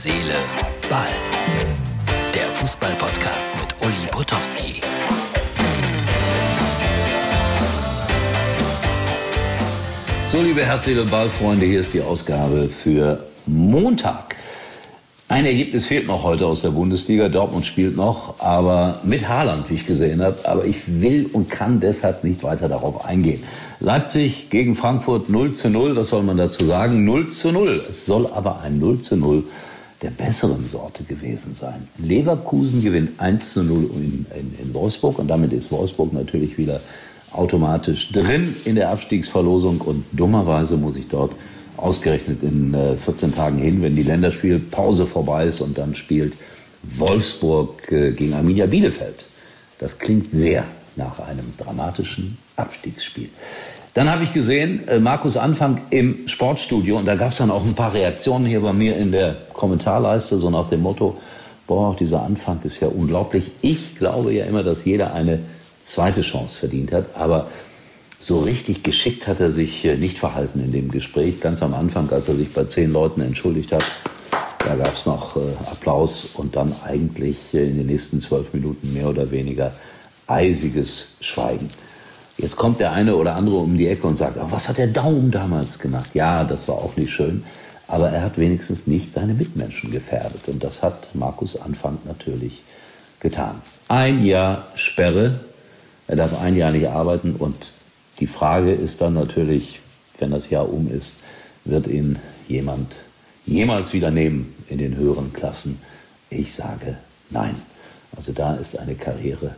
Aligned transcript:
Seele, 0.00 0.36
Ball. 0.88 1.08
Der 2.32 2.48
Fußball-Podcast 2.52 3.48
mit 3.60 3.74
Uli 3.84 4.06
Potowski. 4.12 4.80
So, 10.30 10.40
liebe 10.40 10.64
Herz, 10.64 10.84
Seele, 10.84 11.04
Ball-Freunde, 11.04 11.66
hier 11.66 11.80
ist 11.80 11.94
die 11.94 12.00
Ausgabe 12.00 12.68
für 12.68 13.26
Montag. 13.46 14.36
Ein 15.26 15.46
Ergebnis 15.46 15.86
fehlt 15.86 16.06
noch 16.06 16.22
heute 16.22 16.46
aus 16.46 16.62
der 16.62 16.70
Bundesliga. 16.70 17.28
Dortmund 17.28 17.66
spielt 17.66 17.96
noch, 17.96 18.38
aber 18.38 19.00
mit 19.02 19.28
Haaland, 19.28 19.68
wie 19.68 19.74
ich 19.74 19.84
gesehen 19.84 20.22
habe. 20.22 20.36
Aber 20.44 20.64
ich 20.64 21.00
will 21.02 21.28
und 21.32 21.50
kann 21.50 21.80
deshalb 21.80 22.22
nicht 22.22 22.44
weiter 22.44 22.68
darauf 22.68 23.04
eingehen. 23.04 23.42
Leipzig 23.80 24.48
gegen 24.48 24.76
Frankfurt 24.76 25.28
0 25.28 25.54
zu 25.54 25.68
0. 25.68 25.96
Was 25.96 26.10
soll 26.10 26.22
man 26.22 26.36
dazu 26.36 26.64
sagen? 26.64 27.04
0 27.04 27.30
zu 27.30 27.50
0. 27.50 27.66
Es 27.66 28.06
soll 28.06 28.28
aber 28.28 28.60
ein 28.60 28.78
0 28.78 29.02
zu 29.02 29.16
0 29.16 29.42
der 30.02 30.10
besseren 30.10 30.64
Sorte 30.64 31.04
gewesen 31.04 31.54
sein. 31.54 31.88
Leverkusen 31.98 32.82
gewinnt 32.82 33.18
1 33.18 33.52
zu 33.52 33.62
0 33.62 33.90
in, 33.96 34.26
in, 34.34 34.66
in 34.66 34.74
Wolfsburg 34.74 35.18
und 35.18 35.28
damit 35.28 35.52
ist 35.52 35.72
Wolfsburg 35.72 36.12
natürlich 36.12 36.56
wieder 36.56 36.80
automatisch 37.32 38.12
drin 38.12 38.54
in 38.64 38.76
der 38.76 38.90
Abstiegsverlosung 38.90 39.80
und 39.80 40.04
dummerweise 40.12 40.76
muss 40.76 40.96
ich 40.96 41.08
dort 41.08 41.32
ausgerechnet 41.76 42.42
in 42.42 42.74
äh, 42.74 42.96
14 42.96 43.34
Tagen 43.34 43.58
hin, 43.58 43.82
wenn 43.82 43.96
die 43.96 44.02
Länderspielpause 44.02 45.06
vorbei 45.06 45.46
ist 45.46 45.60
und 45.60 45.76
dann 45.78 45.94
spielt 45.94 46.34
Wolfsburg 46.96 47.90
äh, 47.92 48.12
gegen 48.12 48.34
Arminia 48.34 48.66
Bielefeld. 48.66 49.24
Das 49.78 49.98
klingt 49.98 50.32
sehr 50.32 50.64
nach 50.98 51.18
einem 51.20 51.50
dramatischen 51.56 52.36
Abstiegsspiel. 52.56 53.30
Dann 53.94 54.10
habe 54.10 54.24
ich 54.24 54.34
gesehen, 54.34 54.86
äh, 54.86 54.98
Markus 54.98 55.36
Anfang 55.36 55.80
im 55.90 56.28
Sportstudio 56.28 56.98
und 56.98 57.06
da 57.06 57.14
gab 57.14 57.32
es 57.32 57.38
dann 57.38 57.50
auch 57.50 57.64
ein 57.64 57.74
paar 57.74 57.94
Reaktionen 57.94 58.44
hier 58.44 58.60
bei 58.60 58.72
mir 58.72 58.96
in 58.96 59.10
der 59.10 59.34
Kommentarleiste, 59.54 60.38
so 60.38 60.50
nach 60.50 60.68
dem 60.68 60.82
Motto, 60.82 61.16
boah, 61.66 61.96
dieser 61.96 62.22
Anfang 62.22 62.60
ist 62.64 62.80
ja 62.80 62.88
unglaublich. 62.88 63.44
Ich 63.62 63.96
glaube 63.96 64.32
ja 64.34 64.44
immer, 64.44 64.62
dass 64.62 64.84
jeder 64.84 65.14
eine 65.14 65.38
zweite 65.84 66.20
Chance 66.20 66.58
verdient 66.58 66.92
hat, 66.92 67.06
aber 67.14 67.46
so 68.18 68.40
richtig 68.40 68.82
geschickt 68.82 69.26
hat 69.26 69.40
er 69.40 69.50
sich 69.50 69.84
äh, 69.84 69.96
nicht 69.96 70.18
verhalten 70.18 70.60
in 70.60 70.72
dem 70.72 70.90
Gespräch. 70.90 71.40
Ganz 71.40 71.62
am 71.62 71.72
Anfang, 71.72 72.10
als 72.10 72.28
er 72.28 72.34
sich 72.34 72.52
bei 72.52 72.64
zehn 72.64 72.92
Leuten 72.92 73.20
entschuldigt 73.20 73.72
hat, 73.72 73.84
da 74.68 74.76
gab 74.76 74.94
es 74.94 75.06
noch 75.06 75.36
äh, 75.36 75.40
Applaus 75.70 76.34
und 76.36 76.54
dann 76.54 76.70
eigentlich 76.84 77.54
äh, 77.54 77.70
in 77.70 77.78
den 77.78 77.86
nächsten 77.86 78.20
zwölf 78.20 78.52
Minuten 78.52 78.92
mehr 78.92 79.08
oder 79.08 79.30
weniger 79.30 79.72
eisiges 80.26 81.12
Schweigen. 81.20 81.66
Jetzt 82.36 82.56
kommt 82.56 82.78
der 82.78 82.92
eine 82.92 83.16
oder 83.16 83.34
andere 83.34 83.56
um 83.56 83.78
die 83.78 83.88
Ecke 83.88 84.06
und 84.06 84.18
sagt, 84.18 84.36
was 84.38 84.68
hat 84.68 84.76
der 84.76 84.88
Daumen 84.88 85.30
damals 85.30 85.78
gemacht? 85.78 86.10
Ja, 86.12 86.44
das 86.44 86.68
war 86.68 86.76
auch 86.76 86.96
nicht 86.96 87.10
schön, 87.10 87.42
aber 87.86 88.10
er 88.10 88.22
hat 88.22 88.38
wenigstens 88.38 88.86
nicht 88.86 89.14
seine 89.14 89.32
Mitmenschen 89.32 89.90
gefährdet. 89.90 90.46
Und 90.48 90.62
das 90.62 90.82
hat 90.82 91.14
Markus 91.14 91.56
Anfang 91.60 91.98
natürlich 92.04 92.62
getan. 93.20 93.60
Ein 93.88 94.22
Jahr 94.22 94.66
Sperre, 94.74 95.40
er 96.06 96.16
darf 96.16 96.42
ein 96.42 96.56
Jahr 96.56 96.72
nicht 96.72 96.88
arbeiten 96.88 97.34
und 97.36 97.72
die 98.20 98.26
Frage 98.26 98.72
ist 98.72 99.00
dann 99.00 99.14
natürlich, 99.14 99.80
wenn 100.18 100.30
das 100.30 100.50
Jahr 100.50 100.70
um 100.70 100.90
ist, 100.90 101.14
wird 101.64 101.86
ihn 101.86 102.18
jemand 102.48 102.92
jemals 103.48 103.92
wieder 103.92 104.10
nehmen 104.10 104.54
in 104.68 104.78
den 104.78 104.96
höheren 104.96 105.32
Klassen? 105.32 105.80
Ich 106.30 106.54
sage 106.54 106.96
nein. 107.30 107.54
Also 108.16 108.32
da 108.32 108.54
ist 108.54 108.78
eine 108.78 108.94
Karriere 108.94 109.54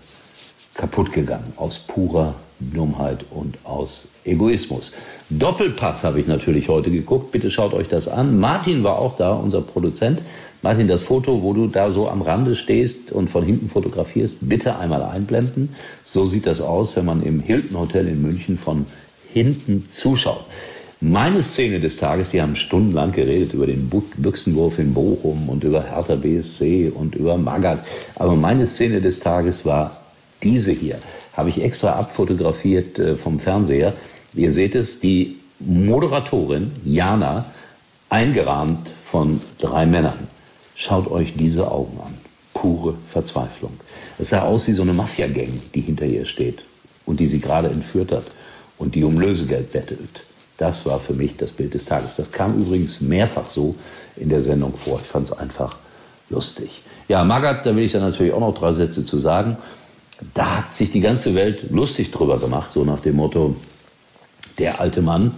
kaputt 0.74 1.12
gegangen 1.12 1.52
aus 1.56 1.78
purer 1.78 2.34
Dummheit 2.58 3.24
und 3.30 3.58
aus 3.64 4.08
Egoismus. 4.24 4.92
Doppelpass 5.28 6.02
habe 6.02 6.20
ich 6.20 6.27
natürlich 6.27 6.68
heute 6.68 6.91
geguckt. 6.91 7.33
Bitte 7.33 7.50
schaut 7.50 7.74
euch 7.74 7.88
das 7.88 8.08
an. 8.08 8.38
Martin 8.38 8.83
war 8.84 8.98
auch 8.98 9.16
da, 9.16 9.33
unser 9.33 9.62
Produzent. 9.62 10.20
Martin, 10.62 10.88
das 10.88 11.00
Foto, 11.00 11.42
wo 11.42 11.55
du 11.55 11.66
da 11.66 11.91
so 11.91 12.08
am 12.08 12.22
Rande 12.22 12.55
stehst 12.55 13.12
und 13.12 13.30
von 13.30 13.44
hinten 13.44 13.68
fotografierst, 13.68 14.36
bitte 14.41 14.78
einmal 14.78 15.02
einblenden. 15.02 15.70
So 16.05 16.27
sieht 16.27 16.46
das 16.46 16.61
aus, 16.61 16.95
wenn 16.96 17.07
man 17.07 17.22
im 17.22 17.40
Hilton 17.40 17.78
Hotel 17.78 18.07
in 18.08 18.22
München 18.22 18.58
von 18.58 18.84
hinten 19.33 19.89
zuschaut. 19.89 20.48
Meine 21.02 21.42
Szene 21.42 21.80
des 21.80 21.96
Tages, 21.96 22.28
die 22.28 22.42
haben 22.42 22.55
stundenlang 22.55 23.12
geredet 23.12 23.55
über 23.55 23.66
den 23.66 23.88
Büchsenwurf 23.88 24.78
in 24.78 24.92
Bochum 24.92 25.48
und 25.48 25.64
über 25.64 25.83
Hertha 25.83 26.14
BSC 26.14 26.92
und 26.94 27.16
über 27.16 27.38
Magath. 27.38 27.83
Aber 28.16 28.36
meine 28.36 28.66
Szene 28.66 29.00
des 29.00 29.20
Tages 29.20 29.64
war 29.64 29.96
diese 30.42 30.72
hier. 30.72 30.98
Habe 31.39 31.48
ich 31.48 31.64
extra 31.64 31.92
abfotografiert 31.92 32.98
äh, 32.98 33.16
vom 33.16 33.40
Fernseher. 33.40 33.94
Ihr 34.34 34.52
seht 34.52 34.74
es, 34.74 35.00
die 35.00 35.39
Moderatorin 35.58 36.70
Jana, 36.84 37.46
eingerahmt 38.10 38.90
von 39.10 39.40
drei 39.58 39.86
Männern. 39.86 40.28
Schaut 40.77 41.10
euch 41.10 41.33
diese 41.33 41.72
Augen 41.72 41.98
an. 42.05 42.12
Pure 42.52 42.94
Verzweiflung. 43.10 43.72
Es 44.18 44.28
sah 44.28 44.42
aus 44.42 44.66
wie 44.66 44.74
so 44.74 44.83
eine 44.83 44.92
Mafia-Gang, 44.92 45.48
die 45.74 45.80
hinter 45.80 46.05
ihr 46.05 46.27
steht 46.27 46.58
und 47.06 47.20
die 47.20 47.27
sie 47.27 47.40
gerade 47.40 47.68
entführt 47.68 48.12
hat 48.12 48.27
und 48.77 48.94
die 48.94 49.05
um 49.05 49.18
Lösegeld 49.18 49.72
bettelt. 49.72 50.24
Das 50.60 50.86
war 50.86 51.00
für 51.00 51.14
mich 51.14 51.36
das 51.36 51.50
Bild 51.50 51.74
des 51.74 51.86
Tages. 51.86 52.16
Das 52.16 52.30
kam 52.30 52.56
übrigens 52.56 53.00
mehrfach 53.00 53.50
so 53.50 53.74
in 54.16 54.28
der 54.28 54.42
Sendung 54.42 54.72
vor. 54.72 55.00
Ich 55.00 55.06
fand 55.06 55.26
es 55.26 55.32
einfach 55.32 55.76
lustig. 56.28 56.82
Ja, 57.08 57.24
Magath, 57.24 57.66
da 57.66 57.74
will 57.74 57.84
ich 57.84 57.92
dann 57.92 58.02
natürlich 58.02 58.32
auch 58.32 58.40
noch 58.40 58.54
drei 58.54 58.72
Sätze 58.72 59.04
zu 59.04 59.18
sagen. 59.18 59.56
Da 60.34 60.58
hat 60.58 60.72
sich 60.72 60.92
die 60.92 61.00
ganze 61.00 61.34
Welt 61.34 61.70
lustig 61.70 62.12
drüber 62.12 62.38
gemacht, 62.38 62.72
so 62.72 62.84
nach 62.84 63.00
dem 63.00 63.16
Motto, 63.16 63.56
der 64.58 64.80
alte 64.80 65.00
Mann, 65.00 65.32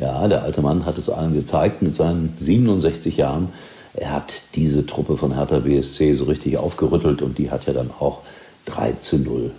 ja, 0.00 0.26
der 0.26 0.42
alte 0.42 0.62
Mann 0.62 0.86
hat 0.86 0.96
es 0.96 1.10
allen 1.10 1.34
gezeigt 1.34 1.82
mit 1.82 1.94
seinen 1.94 2.34
67 2.40 3.16
Jahren 3.16 3.50
er 3.94 4.12
hat 4.12 4.32
diese 4.54 4.84
Truppe 4.84 5.16
von 5.16 5.34
Hertha 5.34 5.60
BSC 5.60 6.14
so 6.14 6.24
richtig 6.24 6.58
aufgerüttelt 6.58 7.22
und 7.22 7.38
die 7.38 7.50
hat 7.50 7.66
ja 7.66 7.72
dann 7.72 7.90
auch 8.00 8.22
3 8.66 8.92
zu 8.94 9.18
0 9.18 9.52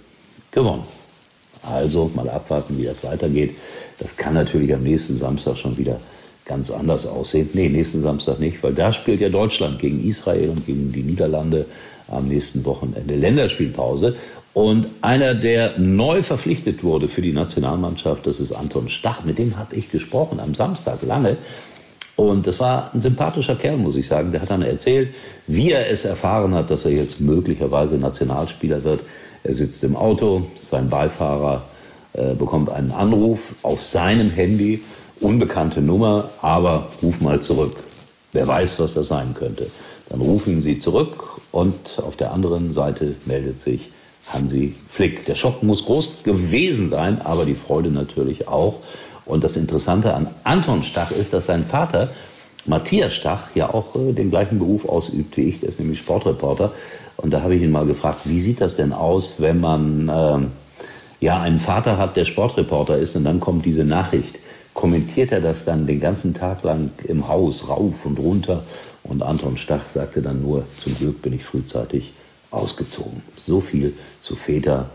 gewonnen. 0.51 0.83
Also 1.63 2.11
mal 2.15 2.29
abwarten, 2.29 2.77
wie 2.77 2.85
das 2.85 3.03
weitergeht. 3.03 3.55
Das 3.99 4.15
kann 4.15 4.33
natürlich 4.33 4.73
am 4.73 4.83
nächsten 4.83 5.17
Samstag 5.17 5.57
schon 5.57 5.77
wieder 5.77 5.97
ganz 6.45 6.69
anders 6.69 7.07
aussehen. 7.07 7.49
Nee, 7.53 7.69
nächsten 7.69 8.03
Samstag 8.03 8.39
nicht, 8.39 8.61
weil 8.61 8.73
da 8.73 8.93
spielt 8.93 9.21
ja 9.21 9.29
Deutschland 9.29 9.79
gegen 9.79 10.03
Israel 10.07 10.49
und 10.49 10.65
gegen 10.65 10.91
die 10.91 11.03
Niederlande 11.03 11.65
am 12.07 12.27
nächsten 12.27 12.63
Wochenende 12.65 13.15
Länderspielpause. 13.15 14.15
Und 14.53 14.87
einer, 15.01 15.33
der 15.33 15.77
neu 15.79 16.23
verpflichtet 16.23 16.83
wurde 16.83 17.09
für 17.09 17.21
die 17.21 17.33
Nationalmannschaft, 17.33 18.25
das 18.25 18.39
ist 18.39 18.53
Anton 18.53 18.89
Stach. 18.89 19.23
Mit 19.25 19.37
dem 19.37 19.57
habe 19.57 19.75
ich 19.75 19.91
gesprochen 19.91 20.39
am 20.39 20.55
Samstag 20.55 21.01
lange. 21.01 21.35
Und 22.15 22.47
das 22.47 22.59
war 22.59 22.93
ein 22.93 23.01
sympathischer 23.01 23.55
Kerl, 23.55 23.77
muss 23.77 23.97
ich 23.97 24.07
sagen. 24.07 24.31
Der 24.31 24.41
hat 24.41 24.49
dann 24.49 24.61
erzählt, 24.61 25.13
wie 25.47 25.71
er 25.71 25.91
es 25.91 26.05
erfahren 26.05 26.55
hat, 26.55 26.71
dass 26.71 26.85
er 26.85 26.91
jetzt 26.91 27.19
möglicherweise 27.19 27.95
Nationalspieler 27.97 28.83
wird. 28.85 29.01
Er 29.45 29.53
sitzt 29.53 29.83
im 29.83 29.95
Auto, 29.95 30.41
sein 30.71 30.89
Beifahrer 30.89 31.63
äh, 32.13 32.33
bekommt 32.33 32.71
einen 32.71 32.91
Anruf 32.91 33.39
auf 33.61 33.85
seinem 33.85 34.31
Handy, 34.31 34.81
unbekannte 35.21 35.81
Nummer, 35.81 36.27
aber 36.41 36.87
ruf 37.03 37.21
mal 37.21 37.39
zurück. 37.39 37.75
Wer 38.31 38.47
weiß, 38.47 38.79
was 38.79 38.95
das 38.95 39.07
sein 39.07 39.35
könnte. 39.35 39.67
Dann 40.09 40.19
rufen 40.19 40.63
sie 40.63 40.79
zurück 40.79 41.39
und 41.51 41.79
auf 41.99 42.15
der 42.15 42.33
anderen 42.33 42.73
Seite 42.73 43.15
meldet 43.27 43.61
sich 43.61 43.91
Hansi 44.33 44.73
Flick. 44.89 45.27
Der 45.27 45.35
Schock 45.35 45.61
muss 45.61 45.85
groß 45.85 46.23
gewesen 46.23 46.89
sein, 46.89 47.21
aber 47.23 47.45
die 47.45 47.53
Freude 47.53 47.91
natürlich 47.91 48.47
auch. 48.47 48.81
Und 49.25 49.43
das 49.43 49.57
Interessante 49.57 50.15
an 50.15 50.27
Anton 50.43 50.81
Stach 50.81 51.11
ist, 51.11 51.33
dass 51.33 51.45
sein 51.45 51.63
Vater, 51.63 52.09
Matthias 52.67 53.13
Stach, 53.13 53.43
ja 53.55 53.73
auch 53.73 53.95
äh, 53.95 54.13
den 54.13 54.29
gleichen 54.29 54.59
Beruf 54.59 54.87
ausübt 54.87 55.37
wie 55.37 55.49
ich, 55.49 55.59
der 55.59 55.69
ist 55.69 55.79
nämlich 55.79 55.99
Sportreporter. 55.99 56.71
Und 57.17 57.31
da 57.31 57.41
habe 57.41 57.55
ich 57.55 57.61
ihn 57.61 57.71
mal 57.71 57.85
gefragt, 57.85 58.21
wie 58.25 58.41
sieht 58.41 58.59
das 58.61 58.75
denn 58.75 58.91
aus, 58.91 59.35
wenn 59.37 59.61
man 59.61 60.09
äh, 60.09 61.25
ja 61.25 61.41
einen 61.41 61.57
Vater 61.57 61.97
hat, 61.97 62.17
der 62.17 62.25
Sportreporter 62.25 62.97
ist 62.97 63.15
und 63.15 63.23
dann 63.23 63.39
kommt 63.39 63.65
diese 63.65 63.85
Nachricht. 63.85 64.39
Kommentiert 64.73 65.31
er 65.31 65.39
das 65.39 65.63
dann 65.63 65.87
den 65.87 66.01
ganzen 66.01 66.33
Tag 66.33 66.63
lang 66.63 66.91
im 67.07 67.27
Haus 67.27 67.69
rauf 67.69 68.05
und 68.05 68.19
runter? 68.19 68.63
Und 69.03 69.23
Anton 69.23 69.57
Stach 69.57 69.83
sagte 69.93 70.21
dann 70.21 70.41
nur, 70.41 70.65
zum 70.77 70.95
Glück 70.95 71.21
bin 71.21 71.33
ich 71.33 71.43
frühzeitig 71.43 72.11
ausgezogen. 72.51 73.21
So 73.37 73.61
viel 73.61 73.93
zu 74.19 74.35
Väter 74.35 74.89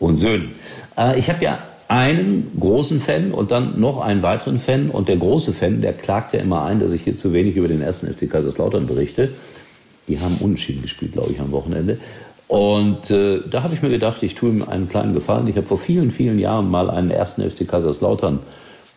und 0.00 0.16
Söhnen. 0.16 0.50
Äh, 0.98 1.18
ich 1.20 1.30
habe 1.30 1.44
ja 1.44 1.58
einen 1.86 2.50
großen 2.58 3.00
Fan 3.00 3.32
und 3.32 3.50
dann 3.50 3.80
noch 3.80 4.00
einen 4.00 4.22
weiteren 4.22 4.60
Fan. 4.60 4.90
Und 4.90 5.08
der 5.08 5.16
große 5.16 5.52
Fan, 5.52 5.80
der 5.80 5.92
klagt 5.92 6.32
ja 6.32 6.40
immer 6.40 6.64
ein, 6.64 6.80
dass 6.80 6.92
ich 6.92 7.02
hier 7.02 7.16
zu 7.16 7.32
wenig 7.32 7.56
über 7.56 7.68
den 7.68 7.82
ersten 7.82 8.12
FC 8.12 8.30
Kaiserslautern 8.30 8.86
berichte. 8.86 9.28
Die 10.08 10.18
haben 10.18 10.36
unentschieden 10.40 10.82
gespielt, 10.82 11.12
glaube 11.12 11.30
ich, 11.30 11.40
am 11.40 11.52
Wochenende. 11.52 11.98
Und 12.46 13.10
äh, 13.10 13.40
da 13.48 13.62
habe 13.62 13.74
ich 13.74 13.82
mir 13.82 13.90
gedacht, 13.90 14.22
ich 14.22 14.34
tue 14.34 14.50
ihm 14.50 14.62
einen 14.62 14.88
kleinen 14.88 15.14
Gefallen. 15.14 15.46
Ich 15.48 15.56
habe 15.56 15.66
vor 15.66 15.78
vielen, 15.78 16.10
vielen 16.10 16.38
Jahren 16.38 16.70
mal 16.70 16.90
einen 16.90 17.10
ersten 17.10 17.48
FC 17.48 17.66
Kaiserslautern 17.68 18.40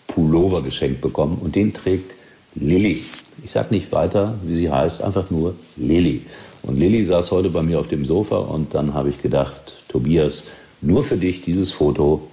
Pullover 0.08 0.62
geschenkt 0.62 1.02
bekommen 1.02 1.40
und 1.42 1.56
den 1.56 1.74
trägt 1.74 2.12
Lilly. 2.56 3.00
Ich 3.44 3.52
sage 3.52 3.70
nicht 3.72 3.92
weiter, 3.92 4.36
wie 4.44 4.54
sie 4.54 4.72
heißt, 4.72 5.04
einfach 5.04 5.32
nur 5.32 5.56
Lilly. 5.78 6.22
Und 6.64 6.78
Lilly 6.78 7.04
saß 7.04 7.32
heute 7.32 7.50
bei 7.50 7.62
mir 7.64 7.80
auf 7.80 7.88
dem 7.88 8.06
Sofa 8.06 8.38
und 8.38 8.74
dann 8.76 8.94
habe 8.94 9.10
ich 9.10 9.22
gedacht, 9.22 9.74
Tobias, 9.90 10.52
nur 10.84 11.04
für 11.04 11.18
dich 11.18 11.42
dieses 11.42 11.72
Foto 11.72 12.30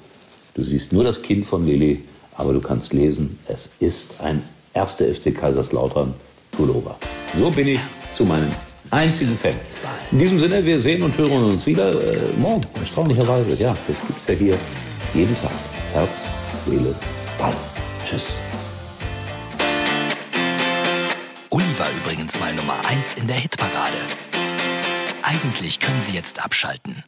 Du 0.54 0.62
siehst 0.62 0.92
nur 0.92 1.04
das 1.04 1.22
Kind 1.22 1.46
von 1.46 1.64
Lilly, 1.64 2.02
aber 2.36 2.52
du 2.52 2.60
kannst 2.60 2.92
lesen, 2.92 3.38
es 3.48 3.70
ist 3.78 4.20
ein 4.22 4.42
erster 4.74 5.04
FC 5.04 5.34
Kaiserslautern 5.34 6.12
Pullover. 6.50 6.98
So 7.34 7.50
bin 7.50 7.68
ich 7.68 7.80
zu 8.14 8.24
meinem 8.24 8.50
einzigen 8.90 9.38
Fan. 9.38 9.54
In 10.10 10.18
diesem 10.18 10.40
Sinne, 10.40 10.64
wir 10.64 10.78
sehen 10.78 11.02
und 11.02 11.16
hören 11.16 11.44
uns 11.44 11.64
wieder 11.66 11.92
äh, 11.92 12.32
morgen, 12.38 12.66
erstaunlicherweise. 12.80 13.54
Ja, 13.54 13.76
das 13.86 14.00
gibt's 14.00 14.26
ja 14.26 14.34
hier 14.34 14.58
jeden 15.14 15.34
Tag. 15.36 15.52
Herz, 15.92 16.10
Seele, 16.66 16.94
Ball. 17.38 17.54
Tschüss. 18.04 18.38
Uli 21.50 21.78
war 21.78 21.88
übrigens 22.02 22.38
mal 22.40 22.52
Nummer 22.54 22.84
1 22.84 23.14
in 23.14 23.28
der 23.28 23.36
Hitparade. 23.36 23.96
Eigentlich 25.22 25.78
können 25.78 26.00
Sie 26.00 26.12
jetzt 26.12 26.44
abschalten. 26.44 27.04